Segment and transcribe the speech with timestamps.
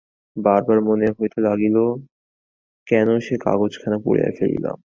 [0.37, 1.77] বারবার মনে হইতে লাগিল,
[2.87, 4.77] কেন সে কাগজখানা পুড়াইয়া ফেলিলাম।